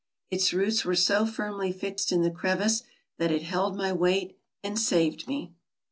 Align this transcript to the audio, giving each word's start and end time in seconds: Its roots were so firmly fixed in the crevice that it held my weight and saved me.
Its 0.31 0.51
roots 0.51 0.83
were 0.83 0.95
so 0.95 1.27
firmly 1.27 1.71
fixed 1.71 2.11
in 2.11 2.23
the 2.23 2.31
crevice 2.31 2.81
that 3.19 3.31
it 3.31 3.43
held 3.43 3.77
my 3.77 3.93
weight 3.93 4.35
and 4.63 4.79
saved 4.79 5.27
me. 5.27 5.53